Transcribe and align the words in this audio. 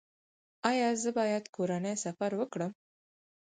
ایا 0.69 0.89
زه 1.01 1.09
باید 1.17 1.43
کورنی 1.55 1.93
سفر 2.03 2.31
وکړم؟ 2.37 2.71